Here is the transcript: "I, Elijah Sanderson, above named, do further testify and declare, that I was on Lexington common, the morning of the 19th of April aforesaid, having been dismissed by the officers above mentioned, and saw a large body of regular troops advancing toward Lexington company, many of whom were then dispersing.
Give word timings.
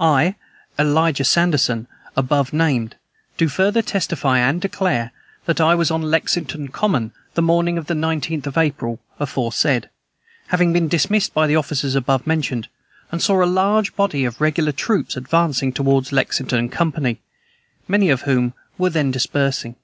"I, 0.00 0.34
Elijah 0.80 1.22
Sanderson, 1.22 1.86
above 2.16 2.52
named, 2.52 2.96
do 3.38 3.46
further 3.46 3.82
testify 3.82 4.40
and 4.40 4.60
declare, 4.60 5.12
that 5.44 5.60
I 5.60 5.76
was 5.76 5.92
on 5.92 6.02
Lexington 6.02 6.66
common, 6.66 7.12
the 7.34 7.42
morning 7.42 7.78
of 7.78 7.86
the 7.86 7.94
19th 7.94 8.48
of 8.48 8.58
April 8.58 8.98
aforesaid, 9.20 9.88
having 10.48 10.72
been 10.72 10.88
dismissed 10.88 11.32
by 11.32 11.46
the 11.46 11.54
officers 11.54 11.94
above 11.94 12.26
mentioned, 12.26 12.66
and 13.12 13.22
saw 13.22 13.44
a 13.44 13.46
large 13.46 13.94
body 13.94 14.24
of 14.24 14.40
regular 14.40 14.72
troops 14.72 15.16
advancing 15.16 15.72
toward 15.72 16.10
Lexington 16.10 16.68
company, 16.68 17.20
many 17.86 18.10
of 18.10 18.22
whom 18.22 18.54
were 18.78 18.90
then 18.90 19.12
dispersing. 19.12 19.76